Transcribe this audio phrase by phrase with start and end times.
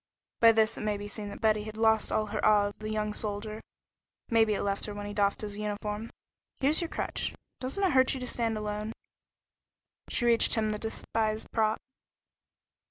[0.39, 2.89] By this it may be seen that Betty had lost all her awe of the
[2.89, 3.61] young soldier.
[4.29, 6.09] Maybe it left her when he doffed his uniform.
[6.59, 7.35] "Here's your crutch.
[7.59, 8.93] Doesn't it hurt you to stand alone?"
[10.09, 11.77] She reached him the despised prop.